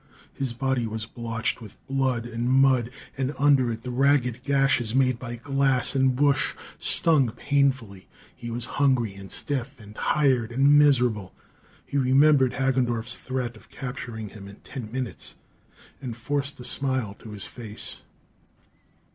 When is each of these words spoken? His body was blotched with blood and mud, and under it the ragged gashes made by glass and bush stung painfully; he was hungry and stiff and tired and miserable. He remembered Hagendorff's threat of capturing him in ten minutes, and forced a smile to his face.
His 0.33 0.51
body 0.53 0.87
was 0.87 1.05
blotched 1.05 1.61
with 1.61 1.77
blood 1.85 2.25
and 2.25 2.49
mud, 2.49 2.89
and 3.19 3.35
under 3.37 3.71
it 3.71 3.83
the 3.83 3.91
ragged 3.91 4.41
gashes 4.41 4.95
made 4.95 5.19
by 5.19 5.35
glass 5.35 5.93
and 5.93 6.15
bush 6.15 6.55
stung 6.79 7.29
painfully; 7.33 8.07
he 8.35 8.49
was 8.49 8.65
hungry 8.81 9.13
and 9.13 9.31
stiff 9.31 9.79
and 9.79 9.93
tired 9.93 10.51
and 10.51 10.75
miserable. 10.79 11.35
He 11.85 11.97
remembered 11.99 12.53
Hagendorff's 12.53 13.13
threat 13.15 13.55
of 13.55 13.69
capturing 13.69 14.29
him 14.29 14.47
in 14.47 14.55
ten 14.63 14.91
minutes, 14.91 15.35
and 16.01 16.17
forced 16.17 16.59
a 16.59 16.65
smile 16.65 17.13
to 17.19 17.29
his 17.29 17.45
face. 17.45 18.01